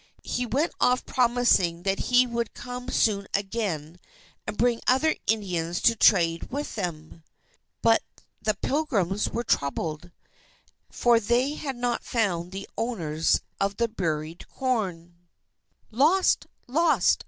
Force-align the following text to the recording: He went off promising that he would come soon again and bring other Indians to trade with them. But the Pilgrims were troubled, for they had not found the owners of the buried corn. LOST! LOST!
He 0.23 0.47
went 0.47 0.73
off 0.79 1.05
promising 1.05 1.83
that 1.83 1.99
he 2.09 2.25
would 2.25 2.55
come 2.55 2.89
soon 2.89 3.27
again 3.35 3.99
and 4.47 4.57
bring 4.57 4.81
other 4.87 5.15
Indians 5.27 5.79
to 5.81 5.95
trade 5.95 6.49
with 6.51 6.73
them. 6.73 7.21
But 7.83 8.01
the 8.41 8.55
Pilgrims 8.55 9.29
were 9.29 9.43
troubled, 9.43 10.09
for 10.91 11.19
they 11.19 11.53
had 11.53 11.75
not 11.75 12.03
found 12.03 12.51
the 12.51 12.67
owners 12.75 13.41
of 13.59 13.77
the 13.77 13.87
buried 13.87 14.47
corn. 14.49 15.13
LOST! 15.91 16.47
LOST! 16.65 17.19